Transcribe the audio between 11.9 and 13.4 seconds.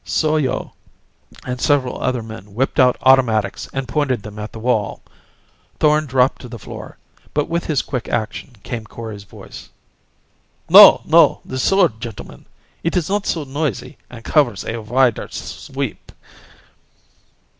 gentlemen. It is not